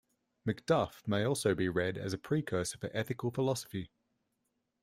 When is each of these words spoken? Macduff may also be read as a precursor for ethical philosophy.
Macduff 0.45 1.03
may 1.07 1.23
also 1.23 1.53
be 1.53 1.69
read 1.69 1.95
as 1.95 2.11
a 2.11 2.17
precursor 2.17 2.79
for 2.79 2.89
ethical 2.91 3.29
philosophy. 3.29 3.91